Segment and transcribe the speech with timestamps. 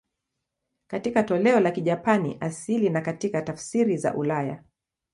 [0.87, 4.63] Katika toleo la Kijapani asili na katika tafsiri za ulaya.